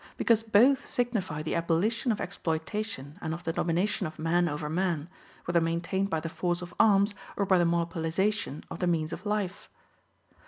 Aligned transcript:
Because 0.17 0.41
both 0.41 0.83
signify 0.83 1.43
the 1.43 1.53
abolition 1.53 2.11
of 2.11 2.19
exploitation 2.19 3.19
and 3.21 3.35
of 3.35 3.43
the 3.43 3.53
domination 3.53 4.07
of 4.07 4.17
man 4.17 4.49
over 4.49 4.67
man, 4.67 5.07
whether 5.45 5.61
maintained 5.61 6.09
by 6.09 6.19
the 6.19 6.27
force 6.27 6.63
of 6.63 6.73
arms 6.79 7.13
or 7.37 7.45
by 7.45 7.59
the 7.59 7.65
monopolization 7.65 8.63
of 8.71 8.79
the 8.79 8.87
means 8.87 9.13
of 9.13 9.27
life. 9.27 9.69